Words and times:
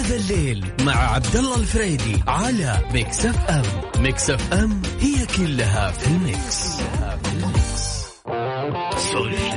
الآن 0.00 0.12
يا 0.12 0.16
ذا 0.16 0.16
الليل 0.16 0.64
مع 0.80 1.14
عبد 1.14 1.36
الله 1.36 1.56
الفريدي 1.56 2.22
على 2.28 2.78
Mix 2.92 3.26
FM 3.26 4.02
Mix 4.02 4.30
FM 4.30 4.82
هي 5.00 5.26
كلها 5.36 5.90
في 5.90 6.06
ال 6.06 6.21
mix, 6.21 6.80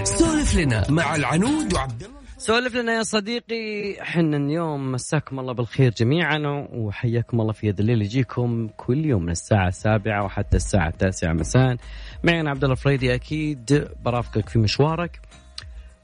سولف 0.03 0.55
لنا 0.55 0.91
مع 0.91 1.15
العنود 1.15 1.73
وعبد 1.73 2.03
الله 2.03 2.23
سولف 2.37 2.75
لنا 2.75 2.93
يا 2.93 3.03
صديقي. 3.03 4.01
إحنا 4.01 4.37
اليوم 4.37 4.91
مساكم 4.91 5.39
الله 5.39 5.53
بالخير 5.53 5.91
جميعا 5.98 6.67
وحياكم 6.73 7.41
الله 7.41 7.53
في 7.53 7.68
يا 7.68 7.71
ذا 7.71 7.79
الليل. 7.79 8.01
يجيكم 8.01 8.70
كل 8.77 9.05
يوم 9.05 9.23
من 9.23 9.31
الساعة 9.31 9.68
السابعة 9.68 10.25
وحتى 10.25 10.57
الساعة 10.57 10.87
التاسعة 10.87 11.34
مساء. 11.34 11.77
معي 12.23 12.41
أنا 12.41 12.49
عبد 12.49 12.63
الله 12.63 12.73
الفريدي 12.73 13.15
أكيد 13.15 13.87
برافقك 14.05 14.49
في 14.49 14.59
مشوارك. 14.59 15.20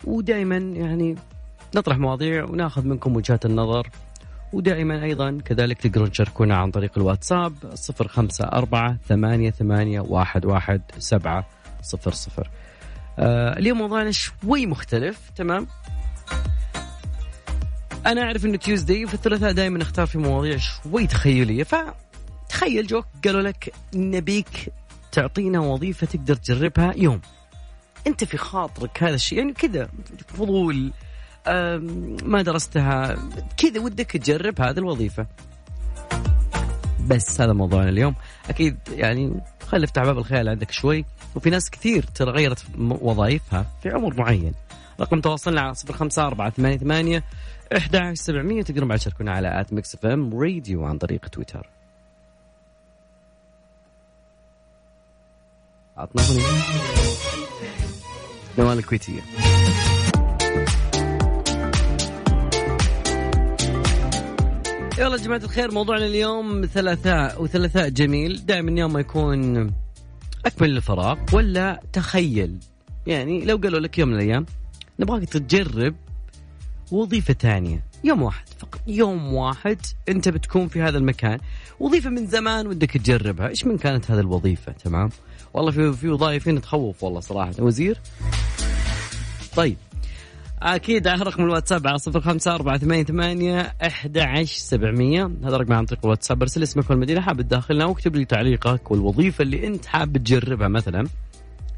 ودائما 0.03 0.57
يعني 0.57 1.15
نطرح 1.75 1.97
مواضيع 1.97 2.43
وناخذ 2.43 2.87
منكم 2.87 3.15
وجهات 3.15 3.45
النظر. 3.45 3.89
ودائما 4.53 5.03
أيضا 5.03 5.37
كذلك 5.45 5.77
تقدرون 5.77 6.11
تشاركونا 6.11 6.55
عن 6.55 6.71
طريق 6.71 6.91
الواتساب 6.97 7.53
صفر 7.73 8.07
خمسة 8.07 8.45
أربعة 8.45 8.97
ثمانية 9.07 9.51
ثمانية 9.51 9.99
واحد 9.99 10.45
واحد 10.45 10.81
سبعة 10.97 11.47
صفر 11.81 12.11
صفر. 12.11 12.49
آه 13.19 13.59
اليوم 13.59 13.77
موضوعنا 13.77 14.11
شوي 14.11 14.65
مختلف 14.65 15.29
تمام؟ 15.35 15.67
أنا 18.05 18.21
أعرف 18.21 18.45
إنه 18.45 18.57
تيوزداي 18.57 19.07
في 19.07 19.13
الثلاثاء 19.13 19.51
دائما 19.51 19.79
نختار 19.79 20.05
في 20.05 20.17
مواضيع 20.17 20.57
شوي 20.57 21.07
تخيلية 21.07 21.63
فتخيل 21.63 22.87
جوك 22.87 23.05
قالوا 23.25 23.41
لك 23.41 23.73
نبيك 23.95 24.73
تعطينا 25.11 25.59
وظيفة 25.59 26.07
تقدر 26.07 26.35
تجربها 26.35 26.93
يوم. 26.97 27.21
أنت 28.07 28.23
في 28.23 28.37
خاطرك 28.37 29.03
هذا 29.03 29.15
الشيء 29.15 29.37
يعني 29.37 29.53
كذا 29.53 29.89
فضول 30.27 30.91
ما 32.23 32.41
درستها. 32.41 33.17
كذا 33.57 33.79
ودك 33.79 34.11
تجرب 34.11 34.61
هذه 34.61 34.77
الوظيفة. 34.77 35.27
بس 37.07 37.41
هذا 37.41 37.53
موضوعنا 37.53 37.89
اليوم. 37.89 38.15
أكيد 38.49 38.77
يعني 38.91 39.41
خلي 39.67 39.85
افتح 39.85 40.03
باب 40.03 40.17
الخيال 40.17 40.49
عندك 40.49 40.71
شوي. 40.71 41.05
وفي 41.35 41.49
ناس 41.49 41.69
كثير 41.69 42.03
ترى 42.03 42.31
غيرت 42.31 42.65
وظائفها 42.79 43.65
في 43.83 43.89
عمر 43.89 44.13
معين. 44.13 44.53
رقم 44.99 45.21
تواصلنا 45.21 45.61
على 45.61 45.73
صفر 45.73 45.93
خمسة 45.93 46.27
أربعة 46.27 46.49
ثمانية 46.49 46.77
ثمانية 46.77 47.23
إحدى 47.77 48.15
سبعمية 48.15 48.63
تقدرون 48.63 48.87
بعد 48.87 48.99
تشاركونا 48.99 49.31
على 49.31 49.61
at 49.61 49.73
Mix 49.73 49.95
FM 49.95 50.39
Radio 50.39 50.85
عن 50.85 50.97
طريق 50.97 51.27
تويتر. 51.27 51.69
عطنا 55.97 56.21
أغنية. 56.21 56.43
نوال 58.59 58.77
الكويتية. 58.77 59.21
يلا 64.99 65.15
يا 65.15 65.21
جماعة 65.21 65.41
الخير 65.43 65.71
موضوعنا 65.71 66.05
اليوم 66.05 66.65
ثلاثاء 66.65 67.43
وثلاثاء 67.43 67.89
جميل. 67.89 68.45
دائما 68.45 68.79
يوم 68.79 68.93
ما 68.93 68.99
يكون 68.99 69.71
أكمل 70.45 70.69
الفراغ 70.77 71.17
ولا 71.33 71.81
تخيل. 71.93 72.59
يعني 73.07 73.45
لو 73.45 73.57
قالوا 73.57 73.79
لك 73.79 73.99
يوم 73.99 74.09
من 74.09 74.15
الأيام 74.15 74.45
نبغاك 74.99 75.23
تجرب 75.23 75.95
وظيفة 76.91 77.33
ثانية. 77.33 77.83
يوم 78.03 78.21
واحد 78.21 78.45
فقط. 78.59 78.81
يوم 78.87 79.33
واحد 79.33 79.77
أنت 80.09 80.29
بتكون 80.29 80.67
في 80.67 80.81
هذا 80.81 80.97
المكان. 80.97 81.39
وظيفة 81.79 82.09
من 82.09 82.27
زمان 82.27 82.67
ودك 82.67 82.91
تجربها. 82.91 83.47
إيش 83.47 83.65
من 83.65 83.77
كانت 83.77 84.11
هذه 84.11 84.19
الوظيفة؟ 84.19 84.71
تمام؟ 84.71 85.09
والله 85.53 85.71
في 85.71 85.93
في 85.93 86.09
وظائف 86.09 86.47
هنا 86.47 86.59
تخوف 86.59 87.03
والله 87.03 87.19
صراحة. 87.19 87.53
وزير؟ 87.59 87.97
طيب. 89.55 89.77
أكيد 90.61 91.07
على 91.07 91.23
رقم 91.23 91.43
الواتساب 91.43 91.87
على 91.87 91.97
صفر 91.97 92.21
خمسة 92.21 92.55
أربعة 92.55 92.77
ثمانية 92.77 93.03
ثمانية 93.03 93.73
أحد 93.85 94.17
عشر 94.17 94.59
سبعمية. 94.59 95.31
هذا 95.43 95.57
رقم 95.57 95.73
عن 95.73 95.85
طريق 95.85 95.99
الواتساب. 96.03 96.41
أرسل 96.41 96.63
اسمك 96.63 96.89
والمدينة 96.89 97.21
حاب 97.21 97.41
تداخلنا 97.41 97.85
واكتب 97.85 98.15
لي 98.15 98.25
تعليقك 98.25 98.91
والوظيفة 98.91 99.41
اللي 99.41 99.67
أنت 99.67 99.85
حاب 99.85 100.17
تجربها 100.17 100.67
مثلا 100.67 101.07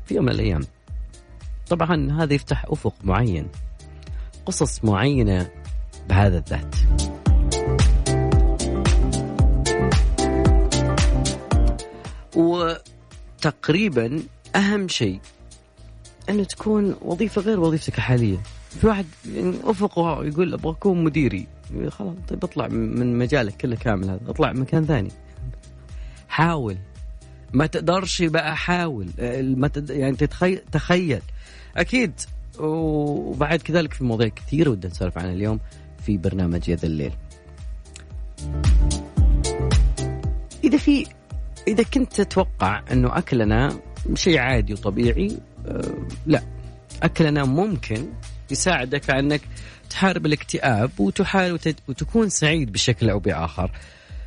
في 0.06 0.16
يوم 0.16 0.25
من 0.25 0.31
الأيام. 0.31 0.62
طبعا 1.70 2.12
هذا 2.24 2.34
يفتح 2.34 2.66
أفق 2.68 2.94
معين 3.03 3.47
قصص 4.46 4.84
معينة 4.84 5.50
بهذا 6.09 6.38
الذات. 6.38 6.75
وتقريبا 12.36 14.24
أهم 14.56 14.88
شيء 14.88 15.20
أنه 16.30 16.44
تكون 16.44 16.96
وظيفة 17.02 17.42
غير 17.42 17.59
وظيفتك 17.59 17.98
الحاليه 17.98 18.38
في 18.70 18.88
واحد 18.88 19.06
يعني 19.34 19.56
افقه 19.64 20.26
يقول 20.26 20.54
أبغى 20.54 20.72
أكون 20.72 21.04
مديري. 21.04 21.48
خلاص 21.90 22.16
طيب 22.28 22.44
اطلع 22.44 22.68
من 22.68 23.18
مجالك 23.18 23.58
كله 23.58 23.76
كامل 23.76 24.09
هذا. 24.09 24.20
اطلع 24.28 24.54
مكان 24.54 24.86
ثاني. 24.86 25.12
حاول. 26.30 26.78
ما 27.54 27.66
تقدرش 27.66 28.24
بقى 28.24 28.58
حاول. 28.58 29.08
ما 29.58 29.68
تد... 29.68 29.90
يعني 29.90 30.16
تتخيل 30.16 30.62
تخيل. 30.72 31.22
أكيد. 31.78 32.12
وبعد 32.59 33.59
كذلك 33.62 33.94
في 33.94 34.03
مواضيع 34.03 34.28
كثيرة 34.28 34.70
ودنا 34.70 34.92
نسولف 34.92 35.18
عنها 35.18 35.34
اليوم 35.34 35.59
في 36.06 36.18
برنامج 36.18 36.70
يد 36.70 36.86
الليل. 36.86 37.14
إذا 40.64 40.78
في 40.78 41.06
إذا 41.68 41.84
كنت 41.84 42.22
تتوقع 42.22 42.84
أنه 42.92 43.18
أكلنا 43.18 43.80
شيء 44.14 44.38
عادي 44.40 44.74
وطبيعي 44.74 45.38
لا. 46.26 46.44
أكلنا 47.04 47.46
ممكن 47.46 48.08
يساعدك 48.52 49.10
على 49.10 49.20
إنك 49.20 49.42
تحارب 49.90 50.26
الاكتئاب 50.26 51.00
وتحاول 51.00 51.60
وتكون 51.88 52.30
سعيد 52.30 52.72
بشكل 52.72 53.10
أو 53.10 53.20
بآخر. 53.20 53.72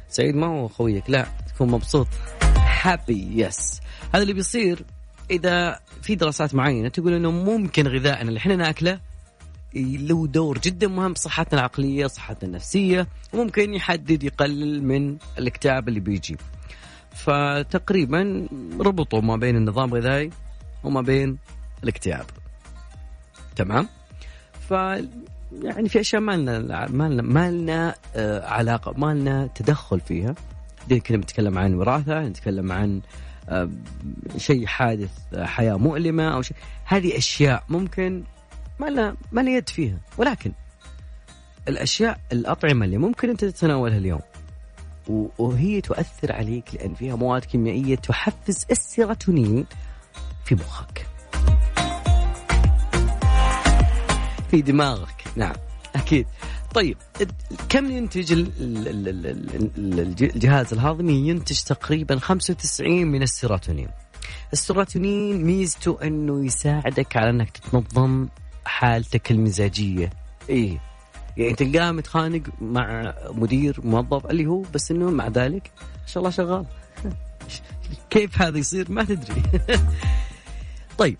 سعيد 0.09 0.35
ما 0.35 0.47
هو 0.47 0.69
خويك 0.69 1.11
لا 1.11 1.27
تكون 1.55 1.71
مبسوط. 1.71 2.09
هابي 2.83 3.43
يس 3.43 3.81
هذا 4.15 4.23
اللي 4.23 4.35
بيصير 4.35 4.85
إذا 5.31 5.81
في 6.03 6.15
دراسات 6.15 6.55
معينة 6.55 6.89
تقول 6.89 7.13
إنه 7.15 7.31
ممكن 7.31 7.89
غذائنا 7.89 8.29
اللي 8.29 8.39
إحنا 8.39 8.57
ناكله 8.57 9.01
له 9.77 10.27
دور 10.27 10.59
جدا 10.59 10.89
مهم 10.89 11.13
بصحتنا 11.13 11.59
العقلية، 11.59 12.07
صحتنا 12.07 12.49
النفسية، 12.49 13.07
وممكن 13.33 13.75
يحدد 13.75 14.25
يقلل 14.25 14.85
من 14.85 15.17
الاكتئاب 15.39 15.89
اللي 15.89 16.01
بيجي. 16.01 16.37
فتقريبا 17.15 18.49
ربطوا 18.81 19.21
ما 19.21 19.37
بين 19.37 19.57
النظام 19.57 19.95
الغذائي 19.95 20.31
وما 20.85 21.01
بين 21.01 21.39
الاكتئاب. 21.83 22.27
تمام؟ 23.57 23.89
ف 24.69 24.71
يعني 25.63 25.89
في 25.89 26.01
أشياء 26.01 26.23
ما 26.23 26.37
لنا 26.37 26.87
ما 26.89 27.09
لنا 27.09 27.23
ما 27.23 27.51
لنا 27.51 27.95
آه 28.17 28.47
علاقة 28.47 28.93
ما 28.97 29.15
لنا 29.15 29.47
تدخل 29.55 30.01
فيها. 30.01 30.35
كنا 30.89 31.17
بنتكلم 31.17 31.59
عن 31.59 31.75
وراثة، 31.75 32.21
نتكلم 32.21 32.73
عن 32.73 33.01
آه، 33.49 33.71
شيء 34.37 34.67
حادث 34.67 35.11
آه، 35.35 35.45
حياة 35.45 35.75
مؤلمة 35.75 36.35
أو 36.35 36.43
شيء 36.43 36.57
هذه 36.85 37.19
أشياء 37.19 37.65
ممكن 37.69 38.23
ما 38.81 38.87
لنا 38.87 39.17
ما 39.33 39.41
لنا 39.41 39.51
يد 39.51 39.69
فيها 39.69 39.99
ولكن 40.19 40.53
الأشياء 41.69 42.21
الأطعمة 42.33 42.85
اللي 42.85 42.99
ممكن 42.99 43.31
أنت 43.31 43.45
تتناولها 43.45 43.99
اليوم 43.99 44.21
وهي 45.39 45.81
تؤثر 45.81 46.33
عليك 46.33 46.75
لأن 46.75 46.95
فيها 46.95 47.17
مواد 47.17 47.45
كيميائية 47.45 47.97
تحفز 47.97 48.67
السيروتونين 48.71 49.67
في 50.45 50.55
مخك. 50.55 51.07
في 54.51 54.63
دماغك 54.63 55.25
نعم 55.37 55.55
أكيد. 55.97 56.27
طيب 56.75 56.97
كم 57.69 57.91
ينتج 57.91 58.47
الجهاز 60.19 60.73
الهضمي 60.73 61.29
ينتج 61.29 61.61
تقريبا 61.61 62.19
95 62.19 63.07
من 63.07 63.23
السيروتونين؟ 63.23 63.89
السيروتونين 64.53 65.45
ميزته 65.45 65.99
أنه 66.03 66.47
يساعدك 66.47 67.17
على 67.17 67.31
أنك 67.31 67.51
تتنظم 67.51 68.29
حالتك 68.65 69.31
المزاجية. 69.31 70.11
إيه. 70.49 70.79
يعني 71.37 71.55
تلقاه 71.55 71.91
متخانق 71.93 72.43
مع 72.61 73.15
مدير 73.31 73.81
موظف 73.85 74.27
اللي 74.27 74.47
هو 74.47 74.63
بس 74.75 74.91
إنه 74.91 75.11
مع 75.11 75.29
ذلك 75.29 75.71
ما 75.81 76.07
شاء 76.07 76.19
الله 76.19 76.31
شغال. 76.31 76.67
كيف 78.11 78.43
هذا 78.43 78.59
يصير؟ 78.59 78.91
ما 78.91 79.05
تدري. 79.05 79.43
طيب 80.99 81.17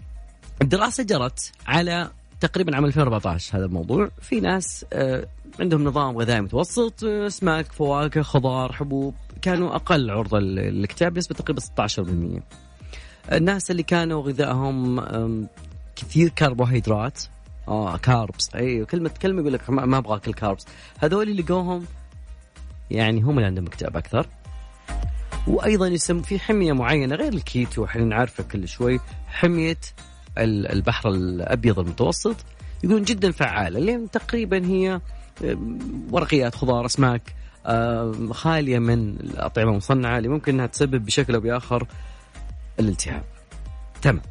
الدراسة 0.63 1.03
جرت 1.03 1.53
على 1.67 2.11
تقريبا 2.41 2.77
عام 2.77 2.85
2014 2.85 3.59
هذا 3.59 3.65
الموضوع. 3.65 4.11
في 4.21 4.41
ناس 4.41 4.85
آه، 4.93 5.27
عندهم 5.61 5.85
نظام 5.85 6.19
غذائي 6.19 6.41
متوسط 6.41 7.05
آه، 7.05 7.27
اسماك 7.27 7.73
فواكه 7.73 8.23
خضار 8.23 8.73
حبوب. 8.73 9.15
كانوا 9.43 9.75
أقل 9.75 10.11
عرضة 10.11 10.39
للاكتئاب 10.39 11.15
بنسبة 11.15 11.35
تقريبا 11.35 11.61
16% 11.61 12.43
الناس 13.33 13.71
اللي 13.71 13.83
كانوا 13.83 14.23
غذائهم 14.23 15.49
كثير 15.97 16.29
كربوهيدرات. 16.29 17.23
آه 17.69 17.97
كاربس 17.97 18.55
إي 18.55 18.85
كلمه 18.85 19.11
كلمة 19.23 19.41
يقول 19.41 19.53
لك 19.53 19.71
ما 19.71 19.99
أبغى 19.99 20.17
أكل 20.17 20.33
كاربس 20.35 20.67
هذول 20.99 21.29
اللي 21.29 21.43
لقوهم 21.43 21.85
يعني 22.91 23.21
هم 23.21 23.31
اللي 23.31 23.47
عندهم 23.47 23.67
اكتئاب 23.67 23.97
أكثر. 23.97 24.27
وأيضا 25.47 25.87
يسم 25.87 26.23
في 26.23 26.39
حمية 26.39 26.73
معينة 26.73 27.15
غير 27.17 27.33
الكيتو 27.33 27.85
إحنا 27.85 28.05
نعرفه 28.05 28.45
كل 28.45 28.69
شوي 28.69 29.01
حمية 29.29 29.79
البحر 30.39 31.09
الأبيض 31.09 31.79
المتوسط 31.79 32.37
يقولون 32.85 33.03
جدا 33.03 33.31
فعالة 33.31 33.81
لأن 33.81 34.11
تقريبا 34.11 34.67
هي 34.67 35.01
ورقيات 36.11 36.55
خضار 36.55 36.87
أسماك 36.87 37.35
خالية 38.31 38.79
من 38.79 39.09
الأطعمة 39.21 39.71
المصنعة 39.71 40.19
اللي 40.19 40.29
ممكن 40.29 40.55
إنها 40.55 40.67
تسبب 40.67 41.05
بشكل 41.05 41.35
أو 41.35 41.41
بآخر 41.41 41.87
الالتهاب. 42.81 43.23
تمام. 44.03 44.23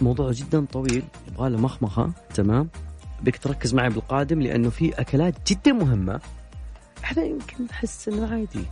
موضوع 0.00 0.32
جدا 0.32 0.66
طويل 0.72 1.02
يبغى 1.28 1.50
له 1.50 1.58
مخمخة. 1.58 2.10
تمام. 2.34 2.68
بك 3.22 3.36
تركز 3.36 3.74
معي 3.74 3.88
بالقادم 3.90 4.42
لأنه 4.42 4.70
في 4.70 5.00
أكلات 5.00 5.52
جدا 5.52 5.72
مهمة 5.72 6.20
أحنا 7.04 7.22
يمكن 7.22 7.64
نحس 7.64 8.08
إنه 8.08 8.34
عادي. 8.34 8.64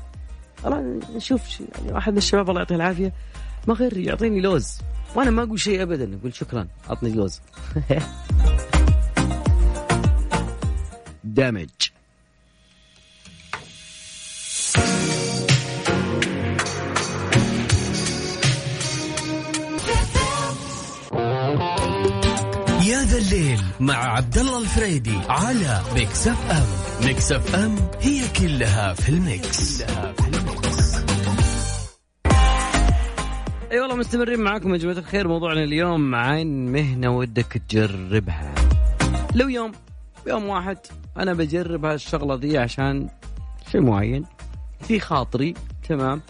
نشوف 1.16 1.48
شيء 1.48 1.68
يعني 1.78 1.92
واحد 1.92 2.12
من 2.12 2.18
الشباب 2.18 2.50
الله 2.50 2.60
يعطيه 2.60 2.74
العافية. 2.74 3.12
ما 3.68 3.74
غير 3.74 3.96
يعطيني 3.96 4.40
لوز. 4.40 4.78
وأنا 5.14 5.30
ما 5.30 5.42
أقول 5.42 5.60
شيء 5.60 5.82
ابدا. 5.82 6.18
أقول 6.20 6.34
شكرا. 6.34 6.68
أعطني 6.90 7.12
لوز. 7.12 7.40
دامج 11.24 11.68
ذا 23.12 23.18
الليل 23.18 23.60
مع 23.80 23.94
عبد 23.94 24.38
الله 24.38 24.58
الفريدي 24.58 25.18
على 25.28 25.80
Mix 25.94 26.28
FM 26.28 26.66
Mix 27.06 27.32
FM 27.32 27.76
هي 28.00 28.20
كلها 28.28 28.94
في 28.94 29.08
ال 29.08 29.23
mix, 29.23 29.82
كلها 29.82 30.12
في 30.12 30.28
ال 30.28 30.42
mix. 30.42 30.96
أي 33.72 33.80
والله 33.80 33.96
مستمرين 33.96 34.40
معاكم 34.40 34.72
يا 34.72 34.78
جماعة 34.78 34.98
الخير. 34.98 35.28
موضوعنا 35.28 35.64
اليوم 35.64 36.14
عن 36.14 36.72
مهنة 36.72 37.16
ودك 37.16 37.62
تجربها. 37.68 38.54
لو 39.34 39.48
يوم 39.48 39.72
يوم 40.26 40.46
واحد 40.48 40.78
أنا 41.16 41.32
بجرب 41.32 41.84
هالشغلة 41.84 42.36
دي 42.36 42.58
عشان 42.58 43.08
شيء 43.72 43.80
معين 43.80 44.24
في 44.80 45.00
خاطري 45.00 45.54
تمام؟ 45.88 46.22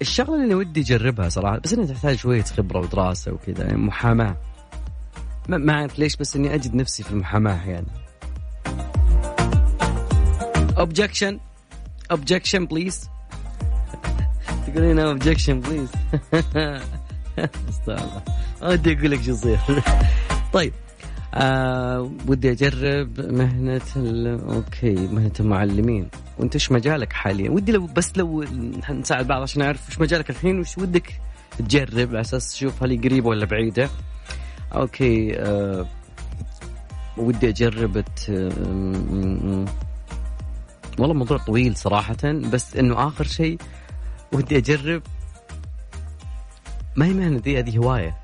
الشغلة 0.00 0.42
اللي 0.42 0.54
ودي 0.54 0.80
أجربها 0.80 1.28
صراحة 1.28 1.58
بس 1.58 1.72
إنها 1.72 1.86
تحتاج 1.86 2.16
شوية 2.16 2.42
خبرة 2.42 2.78
ودراسة 2.80 3.32
وكذا 3.32 3.64
يعني 3.64 3.78
محاماة. 3.78 4.49
ما, 5.48 5.58
ما 5.58 5.72
اعرف 5.72 5.98
ليش 5.98 6.16
بس 6.16 6.36
إني 6.36 6.54
أجد 6.54 6.74
نفسي 6.74 7.02
في 7.02 7.10
المحاماة 7.10 7.68
يعني. 7.68 7.86
Objection. 10.76 11.34
Objection 12.12 12.66
please. 12.66 13.08
تقولين 14.66 15.18
objection 15.18 15.66
please. 15.66 15.96
استغفر 17.68 18.22
ودي 18.62 18.92
أقول 18.92 19.10
لك 19.10 19.22
شو 19.22 19.30
يصير. 19.30 19.58
طيب. 20.52 20.72
آه 21.34 22.10
ودي 22.28 22.50
أجرب 22.52 23.20
مهنة 23.20 23.80
أوكي 24.54 24.92
مهنة 24.92 25.32
المعلمين. 25.40 26.08
وأنت 26.38 26.54
إيش 26.54 26.72
مجالك 26.72 27.12
حاليا؟ 27.12 27.50
ودي 27.50 27.72
لو 27.72 27.86
بس 27.86 28.12
لو 28.16 28.44
نساعد 28.90 29.26
بعض 29.26 29.42
عشان 29.42 29.62
نعرف 29.62 29.88
إيش 29.90 30.00
مجالك 30.00 30.30
الحين 30.30 30.60
وش 30.60 30.78
ودك 30.78 31.20
تجرب 31.58 32.08
على 32.08 32.20
أساس 32.20 32.52
تشوف 32.52 32.82
هل 32.82 33.02
قريبة 33.02 33.28
ولا 33.28 33.44
بعيدة. 33.46 33.88
أوكي 34.72 35.38
آه 35.38 35.86
ودي 37.16 37.48
أجرب 37.48 38.04
آه 38.30 39.64
والله 40.98 41.14
موضوع 41.14 41.38
طويل 41.38 41.76
صراحة 41.76 42.16
بس 42.24 42.76
إنه 42.76 43.08
آخر 43.08 43.24
شيء 43.24 43.58
ودي 44.32 44.58
أجرب. 44.58 45.02
ما 46.96 47.06
هي 47.06 47.12
مهنة 47.12 47.38
دي 47.38 47.58
هذه 47.58 47.78
هواية؟ 47.78 48.16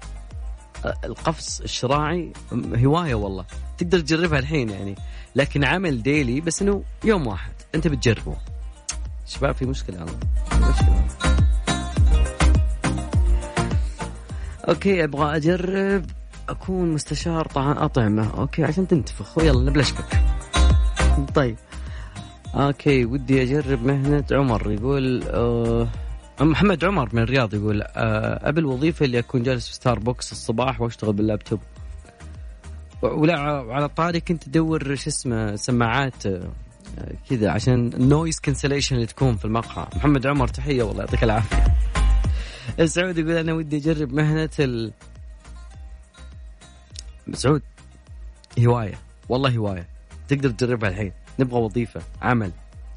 القفص 1.04 1.60
الشراعي 1.60 2.32
هواية 2.76 3.14
والله. 3.14 3.44
تقدر 3.78 4.00
تجربها 4.00 4.38
الحين 4.38 4.68
يعني. 4.70 4.94
لكن 5.36 5.64
عمل 5.64 6.02
ديلي 6.02 6.40
بس 6.40 6.62
إنه 6.62 6.82
يوم 7.04 7.26
واحد. 7.26 7.52
أنت 7.74 7.88
بتجربه. 7.88 8.36
شباب 9.26 9.54
في 9.54 9.66
مشكلة 9.66 10.02
الله 10.02 10.18
مشكلة. 10.70 11.06
okay 14.68 15.04
أبغى 15.04 15.36
أجرب. 15.36 16.06
أكون 16.48 16.92
مستشار 16.92 17.48
أطعمة. 17.56 18.30
okay 18.38 18.64
عشان 18.64 18.88
تنتفخ. 18.88 19.38
ويلا 19.38 19.70
نبلشك. 19.70 20.04
طيب. 21.34 21.56
okay 22.54 23.04
ودي 23.04 23.42
أجرب 23.42 23.86
مهنة 23.86 24.24
عمر. 24.32 24.72
يقول 24.72 25.22
أه 25.22 25.88
محمد 26.40 26.84
عمر 26.84 27.08
من 27.12 27.22
الرياض 27.22 27.54
يقول 27.54 27.82
آه، 27.82 28.48
أبي 28.48 28.60
الوظيفة 28.60 29.04
اللي 29.04 29.18
أكون 29.18 29.42
جالس 29.42 29.68
في 29.68 29.74
ستاربكس 29.74 30.32
الصباح 30.32 30.80
وأشتغل 30.80 31.12
باللابتوب. 31.12 31.60
ولا 33.02 33.38
على 33.70 33.88
طاري 33.88 34.20
كنت 34.20 34.46
أدور 34.48 34.94
شو 34.94 35.10
اسمه 35.10 35.56
سماعات 35.56 36.26
آه، 36.26 36.48
كذا 37.30 37.50
عشان 37.50 37.90
ال 37.94 38.02
noise 38.02 38.40
cancellation 38.40 38.96
اللي 38.96 39.06
تكون 39.06 39.36
في 39.36 39.44
المقهى. 39.44 39.86
محمد 39.96 40.26
عمر 40.26 40.48
تحية 40.48 40.82
والله 40.82 41.00
يعطيك 41.04 41.24
العافية. 41.24 41.64
سعود 42.84 43.18
يقول 43.18 43.32
أنا 43.32 43.52
ودي 43.52 43.76
أجرب 43.76 44.12
مهنة 44.12 44.50
ال 47.28 47.36
سعود 47.38 47.62
هواية 48.58 48.98
والله 49.28 49.56
هواية. 49.56 49.86
تقدر 50.28 50.50
تجربها 50.50 50.88
الحين. 50.88 51.12
نبغى 51.38 51.60
وظيفة 51.60 52.00
عمل. 52.22 52.50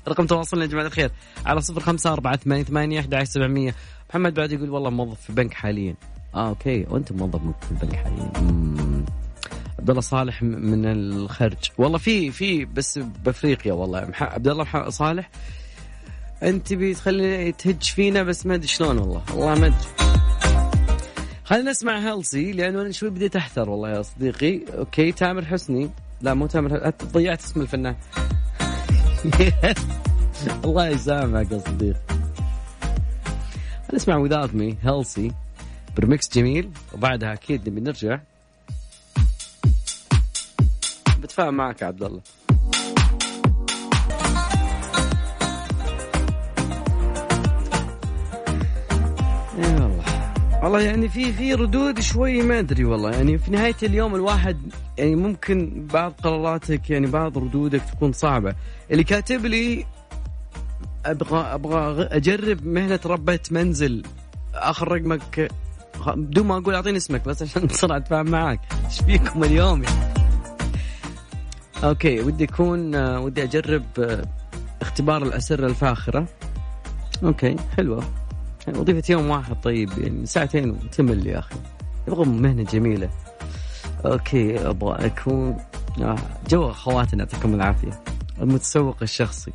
رقم 0.08 0.26
تواصلنا 0.26 0.64
يا 0.64 0.70
جماعة 0.70 0.86
الخير 0.86 1.12
على 1.46 1.62
صفر 1.62 1.80
خمسة 1.80 2.14
أربعة 2.14 2.36
ثمانية 2.36 2.64
ثمانية 2.64 3.00
أحد 3.00 3.24
سبعمية. 3.24 3.76
محمد 4.10 4.34
بعد 4.34 4.52
يقول 4.52 4.70
والله 4.70 4.90
موظف 4.90 5.22
في 5.22 5.34
بنك 5.34 5.54
حاليا. 5.54 5.96
آه 6.36 6.50
okay. 6.50 6.86
وأنت 6.90 7.12
موظف 7.12 7.42
في 7.66 7.72
البنك 7.72 7.96
حاليا. 7.96 8.32
عبد 9.80 9.90
الله 9.90 10.02
صالح 10.02 10.44
من 10.44 10.86
الخرج. 10.86 11.72
والله 11.78 11.98
في 11.98 12.32
في 12.32 12.66
بس 12.66 13.00
بأفريقيا 13.00 13.74
والله. 13.74 14.12
عبد 14.22 14.48
الله 14.48 14.90
صالح 14.90 15.30
أنت 16.44 16.74
بتخلي 16.74 17.52
تهج 17.52 17.84
فينا 17.84 18.24
بس 18.24 18.46
ما 18.46 18.56
أدري 18.56 18.68
شلون 18.68 18.98
والله. 18.98 19.24
والله 19.34 19.60
ما 19.60 19.68
أدري. 19.68 20.19
خلينا 21.50 21.72
نسمع 21.72 22.00
هيلسي 22.00 22.52
لأنه 22.52 22.82
أنا 22.82 22.92
شوي 22.92 23.10
بديت 23.10 23.36
احثر 23.36 23.70
والله 23.70 23.90
يا 23.90 24.02
صديقي. 24.02 24.62
أوكي 24.78 25.12
تامر 25.12 25.46
حسني. 25.46 25.90
لا 26.22 26.34
مو 26.34 26.48
تامر 26.48 26.90
ضيعت 27.04 27.44
اسم 27.44 27.62
الفنان. 27.62 27.96
الله 30.66 30.88
يسامحك 30.88 31.52
يا 31.52 31.60
صديق 31.60 31.98
نسمع 33.94 34.18
وذاوت 34.18 34.54
مي 34.54 34.78
هيلسي. 34.84 35.32
برمكس 35.98 36.30
جميل 36.34 36.72
وبعدها 36.94 37.34
أكيد 37.34 37.70
نبي 37.70 37.82
نرجع. 37.82 38.20
بتفاهم 41.20 41.54
معك 41.54 41.84
عبد 41.84 42.04
الله. 42.04 42.22
والله 50.64 50.80
يعني 50.82 51.10
في 51.10 51.34
في 51.34 51.54
ردود 51.54 52.00
شوي 52.00 52.42
ما 52.42 52.60
أدري 52.60 52.86
والله. 52.86 53.12
يعني 53.12 53.38
في 53.38 53.52
نهاية 53.52 53.76
اليوم 53.84 54.16
الواحد 54.16 54.58
يعني 54.98 55.16
ممكن 55.16 55.88
بعض 55.94 56.14
قراراتك 56.24 56.90
يعني 56.90 57.08
بعض 57.08 57.38
ردودك 57.38 57.82
تكون 57.82 58.12
صعبة. 58.14 58.56
اللي 58.92 59.04
كاتب 59.04 59.46
لي 59.46 59.86
أبغى 61.06 61.40
أبغى 61.40 62.04
أجرب 62.04 62.66
مهنة 62.66 63.00
ربة 63.06 63.40
منزل. 63.52 64.04
آخر 64.54 64.92
رقمك 64.92 65.52
بدون 66.08 66.48
ما 66.48 66.58
أقول 66.58 66.76
أعطيني 66.76 66.98
اسمك 66.98 67.26
بس 67.26 67.42
عشان 67.44 67.66
بسرعة 67.68 67.98
أتفاهم 67.98 68.26
معاك. 68.32 68.60
إيش 68.86 69.02
فيكم 69.02 69.44
اليوم. 69.44 69.82
okay 71.84 72.20
ودي 72.22 72.44
أكون 72.44 72.96
ودي 72.96 73.44
أجرب 73.44 73.84
اختبار 74.82 75.24
الاسره 75.24 75.66
الفاخرة. 75.68 76.26
okay 77.24 77.56
حلوة. 77.78 78.04
وظيفة 78.78 79.12
يوم 79.12 79.30
واحد 79.30 79.56
طيب 79.62 79.90
يعني 79.98 80.26
ساعتين 80.26 80.70
وتمل 80.72 81.28
يا 81.28 81.40
أخي. 81.40 81.56
يبغى 82.08 82.26
مهنة 82.26 82.64
جميلة. 82.64 83.10
okay 84.06 84.68
أبغى 84.70 85.06
أكون 85.06 85.58
آه، 86.02 86.16
جو 86.50 86.70
أخواتنا 86.70 87.24
يعطيكم 87.24 87.54
العافية. 87.56 88.00
المتسوق 88.42 88.98
الشخصي. 89.02 89.52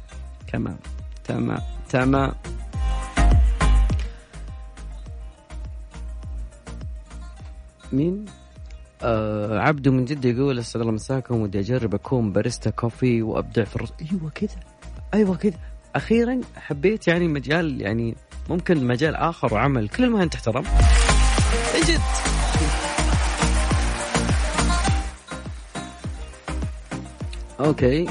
تمام 0.52 0.76
تمام 1.25 1.59
تمام. 1.90 2.33
مين؟ 7.92 8.25
آه 9.02 9.59
عبده 9.59 9.90
من 9.90 10.04
جدة 10.04 10.28
يقول 10.28 10.59
اسعد 10.59 10.80
الله 10.80 10.92
مساكم 10.92 11.40
ودي 11.40 11.61
أجرب 11.61 11.94
أكون 11.94 12.33
باريستا 12.33 12.71
كوفي 12.71 13.23
وأبدع 13.23 13.64
في 13.64 13.76
الرص 13.76 13.92
أيوه 14.12 14.30
كذا 14.35 14.56
أيوه 15.14 15.37
كذا. 15.37 15.59
أخيرا 15.94 16.40
حبيت 16.56 17.09
يعني 17.09 17.28
مجال 17.28 17.80
يعني 17.80 18.14
ممكن 18.51 18.87
مجال 18.87 19.17
آخر 19.17 19.55
وعمل 19.55 19.89
كل 19.89 20.05
المهن 20.05 20.31
تحترم. 20.31 20.65
جد. 21.89 22.01
okay. 27.61 28.09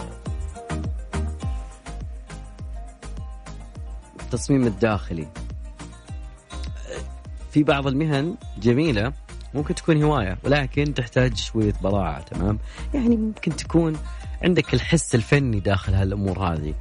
التصميم 4.20 4.68
الداخلي. 4.68 5.28
في 7.52 7.64
بعض 7.64 7.88
المهن 7.88 8.36
جميلة 8.58 9.14
ممكن 9.54 9.76
تكون 9.76 10.04
هواية 10.04 10.38
ولكن 10.44 10.94
تحتاج 10.94 11.38
شوية 11.38 11.74
براعة 11.82 12.22
تمام؟ 12.22 12.60
يعني 12.94 13.18
ممكن 13.18 13.56
تكون 13.56 13.98
عندك 14.44 14.74
الحس 14.74 15.16
الفني 15.16 15.60
داخل 15.60 15.94
هالأمور 15.94 16.40
هذه. 16.40 16.74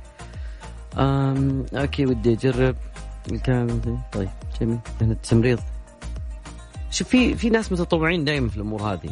أم 0.99 1.67
okay 1.75 2.07
ودي 2.07 2.33
أجرب. 2.33 2.77
الكامل 3.31 3.99
طيب 4.12 4.29
جميل. 4.61 4.79
التمريض. 5.02 5.59
شوف 6.91 7.09
في 7.09 7.35
في 7.35 7.50
ناس 7.50 7.73
متطوعين 7.73 8.25
دائما 8.25 8.49
في 8.49 8.57
الأمور 8.57 8.83
هذه. 8.83 9.11